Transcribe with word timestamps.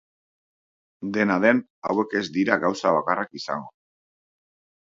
Dena 1.17 1.35
den, 1.43 1.59
hauek 1.91 2.17
ez 2.21 2.23
dira 2.39 2.57
gauza 2.65 2.95
bakarrak 2.99 3.41
izango. 3.43 3.73